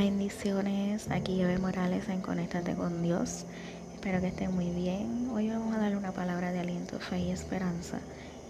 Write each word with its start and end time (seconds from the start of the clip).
Bendiciones, 0.00 1.10
aquí 1.10 1.42
Eve 1.42 1.58
Morales 1.58 2.08
en 2.08 2.22
Conéctate 2.22 2.74
con 2.74 3.02
Dios. 3.02 3.44
Espero 3.92 4.18
que 4.22 4.28
estén 4.28 4.54
muy 4.54 4.70
bien. 4.70 5.28
Hoy 5.30 5.50
vamos 5.50 5.74
a 5.74 5.78
darle 5.78 5.98
una 5.98 6.12
palabra 6.12 6.52
de 6.52 6.60
aliento, 6.60 6.98
fe 6.98 7.18
y 7.18 7.30
esperanza 7.30 7.98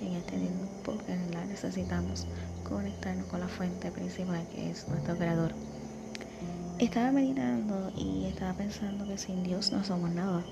en 0.01 0.13
este 0.13 0.39
tiempo 0.39 0.97
que 1.05 1.17
necesitamos 1.49 2.29
conectarnos 2.63 3.27
con 3.27 3.41
la 3.41 3.49
fuente 3.49 3.91
principal 3.91 4.47
que 4.55 4.71
es 4.71 4.87
nuestro 4.87 5.17
Creador. 5.17 5.53
Estaba 6.79 7.11
meditando 7.11 7.91
y 7.97 8.27
estaba 8.27 8.53
pensando 8.53 9.05
que 9.09 9.19
sin 9.19 9.43
Dios 9.43 9.73
no 9.73 9.83
somos 9.83 10.13
nada. 10.13 10.45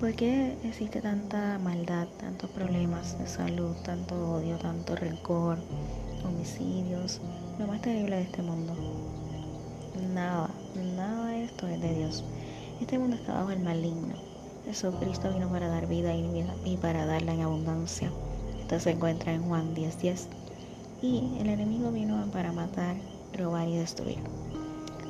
¿Por 0.00 0.16
qué 0.16 0.58
existe 0.64 1.00
tanta 1.00 1.60
maldad, 1.60 2.08
tantos 2.18 2.50
problemas 2.50 3.16
de 3.20 3.28
salud, 3.28 3.76
tanto 3.84 4.16
odio, 4.32 4.58
tanto 4.58 4.96
rencor, 4.96 5.58
homicidios, 6.24 7.20
lo 7.60 7.68
más 7.68 7.80
terrible 7.82 8.16
de 8.16 8.22
este 8.22 8.42
mundo? 8.42 9.21
Nada, 9.94 10.48
nada 10.96 11.26
de 11.26 11.44
esto 11.44 11.68
es 11.68 11.78
de 11.82 11.94
Dios. 11.94 12.24
Este 12.80 12.98
mundo 12.98 13.14
está 13.16 13.34
bajo 13.34 13.50
el 13.50 13.60
maligno. 13.60 14.14
Jesucristo 14.64 15.30
vino 15.30 15.50
para 15.50 15.68
dar 15.68 15.86
vida 15.86 16.14
y, 16.14 16.78
para 16.78 17.04
darla 17.04 17.34
en 17.34 17.42
abundancia. 17.42 18.10
Esto 18.58 18.80
se 18.80 18.92
encuentra 18.92 19.34
en 19.34 19.42
Juan 19.42 19.74
10:10. 19.74 20.00
10. 20.00 20.28
Y 21.02 21.36
el 21.40 21.48
enemigo 21.50 21.90
vino 21.92 22.24
para 22.32 22.52
matar, 22.52 22.96
robar 23.36 23.68
y 23.68 23.76
destruir. 23.76 24.18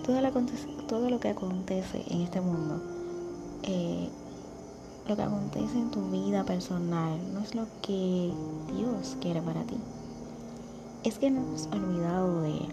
Todo 0.05 0.21
lo, 0.21 0.33
todo 0.89 1.11
lo 1.11 1.21
que 1.21 1.29
acontece 1.29 2.03
en 2.09 2.23
este 2.23 2.41
mundo, 2.41 2.83
eh, 3.63 4.09
lo 5.07 5.15
que 5.15 5.23
acontece 5.23 5.79
en 5.79 5.93
tu 5.93 6.11
vida 6.11 6.43
personal, 6.43 7.21
no 7.33 7.39
es 7.39 7.55
lo 7.55 7.67
que 7.83 8.33
Dios 8.77 9.17
quiere 9.21 9.43
para 9.43 9.63
ti. 9.63 9.77
Es 11.05 11.21
que 11.21 11.31
nos 11.31 11.69
hemos 11.69 11.85
olvidado 11.85 12.43
de 12.43 12.51
Él, 12.51 12.69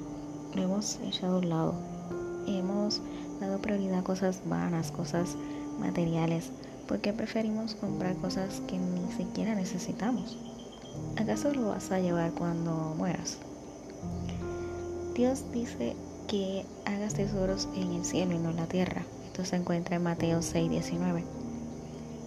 lo 0.55 0.63
hemos 0.63 0.95
echado 1.01 1.35
a 1.35 1.39
un 1.39 1.49
lado 1.49 1.98
hemos 2.47 3.01
dado 3.39 3.59
prioridad 3.59 3.99
a 3.99 4.03
cosas 4.03 4.41
vanas, 4.45 4.91
cosas 4.91 5.35
materiales, 5.79 6.51
porque 6.87 7.13
preferimos 7.13 7.75
comprar 7.75 8.15
cosas 8.17 8.61
que 8.67 8.77
ni 8.77 9.11
siquiera 9.13 9.55
necesitamos. 9.55 10.37
¿Acaso 11.17 11.53
lo 11.53 11.69
vas 11.69 11.91
a 11.91 11.99
llevar 11.99 12.31
cuando 12.31 12.95
mueras? 12.97 13.37
Dios 15.15 15.43
dice 15.51 15.95
que 16.27 16.65
hagas 16.85 17.13
tesoros 17.13 17.67
en 17.75 17.91
el 17.91 18.05
cielo 18.05 18.33
y 18.33 18.39
no 18.39 18.51
en 18.51 18.57
la 18.57 18.67
tierra. 18.67 19.03
Esto 19.25 19.43
se 19.43 19.57
encuentra 19.57 19.97
en 19.97 20.03
Mateo 20.03 20.41
6, 20.41 20.69
19. 20.69 21.23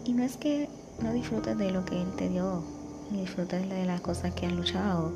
Y 0.04 0.12
no 0.12 0.22
es 0.22 0.36
que 0.36 0.68
no 1.02 1.12
disfrutes 1.12 1.56
de 1.56 1.70
lo 1.70 1.84
que 1.84 2.00
Él 2.00 2.08
te 2.16 2.28
dio, 2.28 2.62
ni 3.10 3.20
disfrutes 3.20 3.68
de 3.68 3.84
las 3.84 4.00
cosas 4.00 4.34
que 4.34 4.46
has 4.46 4.52
luchado, 4.52 5.12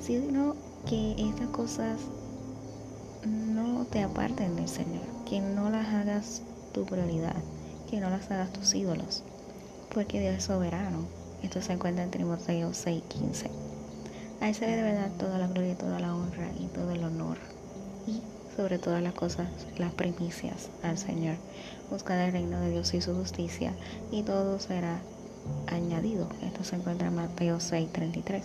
sino 0.00 0.54
que 0.86 1.14
estas 1.18 1.48
cosas 1.48 1.98
no 3.26 3.84
te 3.84 4.02
aparten 4.02 4.56
del 4.56 4.68
Señor, 4.68 5.02
que 5.28 5.40
no 5.40 5.70
las 5.70 5.86
hagas 5.88 6.42
tu 6.72 6.84
prioridad, 6.84 7.36
que 7.90 8.00
no 8.00 8.10
las 8.10 8.30
hagas 8.30 8.52
tus 8.52 8.74
ídolos, 8.74 9.22
porque 9.94 10.20
Dios 10.20 10.34
es 10.36 10.44
soberano. 10.44 11.06
Esto 11.42 11.60
se 11.60 11.72
encuentra 11.72 12.04
en 12.04 12.10
Timoteo 12.10 12.72
6:15. 12.72 13.50
A 14.40 14.48
Él 14.48 14.54
se 14.54 14.66
le 14.66 14.76
debe 14.76 14.94
dar 14.94 15.10
toda 15.10 15.38
la 15.38 15.46
gloria, 15.46 15.78
toda 15.78 16.00
la 16.00 16.14
honra 16.14 16.50
y 16.58 16.66
todo 16.66 16.90
el 16.90 17.04
honor. 17.04 17.38
Y 18.06 18.20
sobre 18.56 18.78
todas 18.78 19.02
las 19.02 19.14
cosas, 19.14 19.48
las 19.78 19.92
primicias 19.92 20.68
al 20.82 20.98
Señor. 20.98 21.36
Buscar 21.90 22.18
el 22.18 22.32
reino 22.32 22.60
de 22.60 22.70
Dios 22.70 22.92
y 22.94 23.00
su 23.00 23.14
justicia, 23.14 23.72
y 24.10 24.22
todo 24.22 24.58
será 24.58 25.00
añadido. 25.68 26.28
Esto 26.42 26.64
se 26.64 26.76
encuentra 26.76 27.08
en 27.08 27.14
Mateo 27.14 27.60
6:33. 27.60 28.42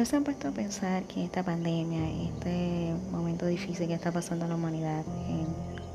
¿No 0.00 0.06
se 0.06 0.16
han 0.16 0.24
puesto 0.24 0.48
a 0.48 0.50
pensar 0.50 1.02
que 1.04 1.22
esta 1.22 1.42
pandemia, 1.42 2.00
este 2.22 2.94
momento 3.12 3.44
difícil 3.44 3.86
que 3.86 3.92
está 3.92 4.10
pasando 4.10 4.48
la 4.48 4.54
humanidad 4.54 5.04
en 5.28 5.46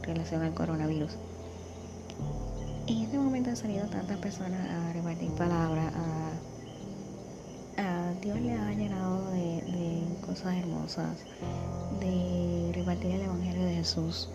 relación 0.03 0.43
al 0.43 0.53
coronavirus, 0.53 1.17
en 2.85 2.97
este 2.99 3.17
momento 3.17 3.49
han 3.49 3.57
salido 3.57 3.88
tantas 3.88 4.19
personas 4.19 4.61
a 4.69 4.94
repartir 4.94 5.31
palabras, 5.31 5.91
a, 7.77 8.13
Dios 8.21 8.39
le 8.41 8.53
ha 8.53 8.71
llenado 8.73 9.31
de, 9.31 9.63
de 9.63 10.03
cosas 10.23 10.55
hermosas, 10.55 11.25
de 11.99 12.73
repartir 12.75 13.09
el 13.09 13.21
Evangelio 13.21 13.65
de 13.65 13.73
Jesús 13.73 14.29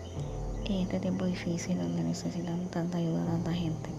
en 0.65 0.81
este 0.81 0.99
tiempo 0.99 1.23
difícil 1.23 1.77
donde 1.77 2.03
necesitan 2.03 2.67
tanta 2.71 2.97
ayuda, 2.97 3.25
tanta 3.25 3.53
gente. 3.53 3.89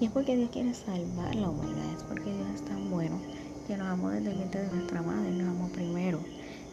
Y 0.00 0.06
es 0.06 0.10
porque 0.10 0.36
Dios 0.36 0.48
quiere 0.50 0.72
salvar 0.72 1.34
la 1.34 1.50
humanidad, 1.50 1.92
es 1.98 2.02
porque 2.04 2.32
Dios 2.32 2.48
es 2.54 2.64
tan 2.64 2.90
bueno 2.90 3.20
que 3.66 3.76
nos 3.76 3.88
amó 3.88 4.10
desde 4.10 4.30
el 4.30 4.36
vientre 4.36 4.62
de 4.62 4.76
nuestra 4.76 5.02
madre, 5.02 5.30
nos 5.30 5.48
amó 5.48 5.68
primero. 5.68 6.20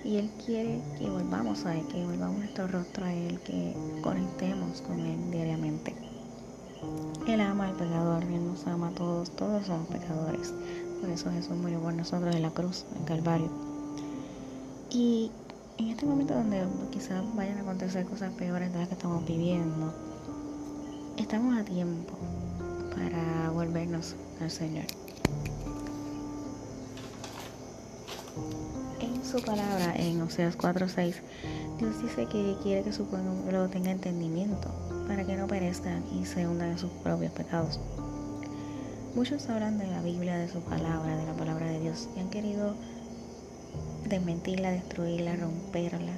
Y 0.03 0.18
Él 0.18 0.29
quiere 0.46 0.81
que 0.97 1.09
volvamos 1.09 1.66
a 1.66 1.75
Él, 1.75 1.85
que 1.88 2.03
volvamos 2.03 2.40
nuestro 2.40 2.68
rostro 2.68 3.06
a 3.06 3.13
Él, 3.13 3.40
que 3.41 3.75
conectemos 4.02 4.81
con 4.81 5.00
Él 5.00 5.31
diariamente. 5.31 5.96
Él 7.28 7.41
ama 7.41 7.68
al 7.68 7.75
pecador, 7.75 8.24
Él 8.24 8.46
nos 8.46 8.66
ama 8.68 8.90
a 8.90 8.91
todos, 8.91 9.30
todos 9.31 9.68
somos 9.68 9.88
pecadores. 9.88 10.53
Por 11.00 11.09
eso 11.09 11.31
Jesús 11.31 11.56
murió 11.56 11.80
por 11.80 11.94
nosotros 11.94 12.35
en 12.35 12.41
la 12.41 12.50
cruz, 12.51 12.85
en 12.97 13.06
Calvario. 13.06 13.50
Y 14.90 15.31
en 15.78 15.90
este 15.90 16.06
momento 16.06 16.34
donde 16.34 16.66
quizás 16.91 17.24
vayan 17.35 17.59
a 17.59 17.62
acontecer 17.62 18.06
cosas 18.06 18.34
peores 18.34 18.72
de 18.74 18.80
las 18.80 18.88
que 18.88 18.96
estamos 18.96 19.25
viviendo, 19.25 19.94
estamos 21.18 21.57
a 21.57 21.63
tiempo 21.63 22.18
para 22.96 23.50
volvernos 23.51 24.16
al 24.41 24.51
Señor. 24.51 24.85
En 29.00 29.25
su 29.25 29.42
palabra, 29.44 29.94
en 29.96 30.22
Oseas 30.22 30.58
4:6, 30.58 31.16
Dios 31.80 32.02
dice 32.02 32.28
que 32.28 32.56
quiere 32.62 32.84
que 32.84 32.94
su 32.94 33.06
pueblo 33.06 33.69
tenga 33.69 33.92
entendimiento 33.92 34.69
para 35.08 35.25
que 35.25 35.36
no 35.36 35.47
perezcan 35.47 36.03
y 36.14 36.25
se 36.25 36.47
hundan 36.47 36.72
en 36.72 36.78
sus 36.78 36.92
propios 37.03 37.31
pecados. 37.31 37.80
Muchos 39.16 39.50
hablan 39.50 39.78
de 39.78 39.88
la 39.88 40.02
Biblia, 40.02 40.38
de 40.38 40.47
su 40.47 40.62
palabra, 40.62 41.18
de 41.18 41.25
la 41.25 41.34
palabra 41.34 41.66
de 41.66 41.80
Dios 41.80 42.08
y 42.16 42.19
han 42.19 42.30
querido 42.30 42.75
desmentirla, 44.08 44.72
destruirla, 44.72 45.36
romperla. 45.36 46.13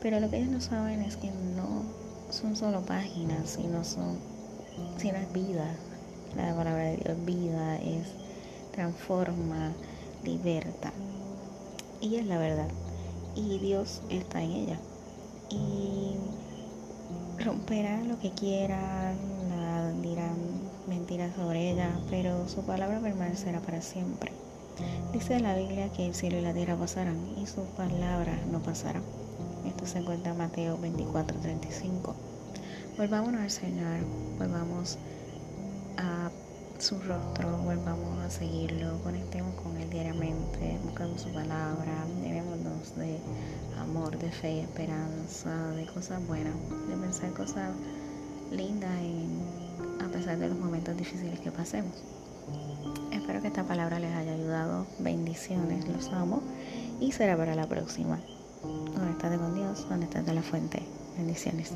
Pero 0.00 0.20
lo 0.20 0.30
que 0.30 0.38
ellos 0.38 0.50
no 0.50 0.60
saben 0.60 1.02
es 1.02 1.16
que 1.16 1.30
no 1.56 1.84
son 2.30 2.54
solo 2.54 2.82
páginas, 2.82 3.50
sino 3.50 3.82
son, 3.82 4.18
sino 4.98 5.18
es 5.18 5.32
vida. 5.32 5.74
La 6.36 6.54
palabra 6.54 6.84
de 6.84 6.96
Dios 6.98 7.24
vida, 7.24 7.76
es 7.78 8.06
transforma, 8.72 9.72
liberta. 10.22 10.92
Y 12.00 12.16
es 12.16 12.26
la 12.26 12.38
verdad. 12.38 12.68
Y 13.34 13.58
Dios 13.58 14.02
está 14.10 14.42
en 14.42 14.50
ella. 14.52 14.78
Y 15.50 16.16
romperán 17.42 18.08
lo 18.08 18.18
que 18.18 18.30
quieran, 18.30 19.16
dirán 20.02 20.36
mentiras 20.88 21.34
sobre 21.36 21.70
ella, 21.70 21.90
pero 22.10 22.48
su 22.48 22.62
palabra 22.62 23.00
permanecerá 23.00 23.60
para 23.60 23.80
siempre. 23.82 24.32
Dice 25.12 25.40
la 25.40 25.56
Biblia 25.56 25.90
que 25.92 26.06
el 26.06 26.14
cielo 26.14 26.38
y 26.38 26.42
la 26.42 26.52
tierra 26.52 26.76
pasarán 26.76 27.18
y 27.38 27.46
su 27.46 27.62
palabra 27.76 28.38
no 28.50 28.60
pasará. 28.60 29.00
Esto 29.66 29.86
se 29.86 29.98
encuentra 29.98 30.32
en 30.32 30.38
Mateo 30.38 30.78
24, 30.78 31.38
35. 31.38 32.14
Volvámonos 32.98 33.40
al 33.40 33.50
Señor, 33.50 34.00
volvamos 34.38 34.98
su 36.78 36.98
rostro, 37.00 37.56
volvamos 37.58 38.18
a 38.24 38.30
seguirlo, 38.30 39.00
conectemos 39.02 39.54
con 39.54 39.76
él 39.76 39.88
diariamente, 39.88 40.78
buscando 40.84 41.18
su 41.18 41.30
palabra, 41.30 42.06
llevémonos 42.22 42.94
de 42.96 43.18
amor, 43.78 44.18
de 44.18 44.30
fe, 44.30 44.60
esperanza, 44.60 45.70
de 45.70 45.86
cosas 45.86 46.26
buenas, 46.26 46.54
de 46.88 46.96
pensar 46.96 47.32
cosas 47.32 47.72
lindas 48.50 48.90
a 50.04 50.08
pesar 50.08 50.38
de 50.38 50.48
los 50.48 50.58
momentos 50.58 50.96
difíciles 50.96 51.40
que 51.40 51.50
pasemos. 51.50 51.94
Espero 53.10 53.40
que 53.40 53.48
esta 53.48 53.64
palabra 53.64 53.98
les 53.98 54.14
haya 54.14 54.34
ayudado. 54.34 54.86
Bendiciones, 54.98 55.88
los 55.88 56.08
amo 56.08 56.42
y 57.00 57.12
será 57.12 57.36
para 57.36 57.54
la 57.54 57.66
próxima. 57.66 58.20
Con 58.60 59.54
Dios, 59.54 59.86
de 60.24 60.34
la 60.34 60.42
fuente. 60.42 60.82
Bendiciones. 61.16 61.72